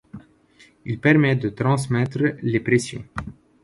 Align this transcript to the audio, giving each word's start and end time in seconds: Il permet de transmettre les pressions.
Il 0.83 0.97
permet 0.99 1.35
de 1.35 1.49
transmettre 1.49 2.35
les 2.41 2.59
pressions. 2.59 3.05